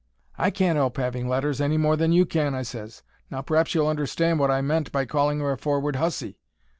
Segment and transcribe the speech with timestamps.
[0.35, 3.03] "I can't help 'aving letters any more than you can," I ses.
[3.29, 6.39] "Now p'r'aps you'll understand wot I meant by calling 'er a forward hussy."